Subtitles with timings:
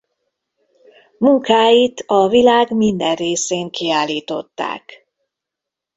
[1.17, 5.05] Munkáit a világ minden részén kiállították.